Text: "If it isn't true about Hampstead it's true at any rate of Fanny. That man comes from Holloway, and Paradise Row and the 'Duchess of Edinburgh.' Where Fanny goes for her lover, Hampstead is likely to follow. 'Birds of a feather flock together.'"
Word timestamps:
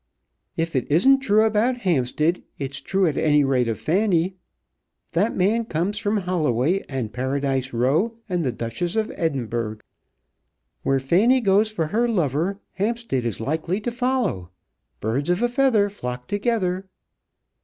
"If 0.57 0.75
it 0.75 0.89
isn't 0.91 1.19
true 1.19 1.43
about 1.43 1.77
Hampstead 1.85 2.41
it's 2.57 2.81
true 2.81 3.05
at 3.05 3.17
any 3.17 3.43
rate 3.43 3.67
of 3.67 3.79
Fanny. 3.79 4.33
That 5.11 5.35
man 5.35 5.63
comes 5.63 5.99
from 5.99 6.17
Holloway, 6.17 6.79
and 6.89 7.13
Paradise 7.13 7.71
Row 7.71 8.17
and 8.27 8.43
the 8.43 8.51
'Duchess 8.51 8.95
of 8.95 9.11
Edinburgh.' 9.15 9.77
Where 10.81 10.99
Fanny 10.99 11.39
goes 11.39 11.69
for 11.69 11.85
her 11.93 12.09
lover, 12.09 12.59
Hampstead 12.73 13.23
is 13.25 13.39
likely 13.39 13.79
to 13.81 13.91
follow. 13.91 14.49
'Birds 15.01 15.29
of 15.29 15.43
a 15.43 15.47
feather 15.47 15.87
flock 15.87 16.27
together.'" 16.27 16.87